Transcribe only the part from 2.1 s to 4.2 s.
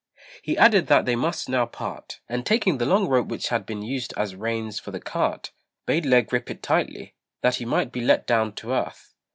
and taking the long rope which had been used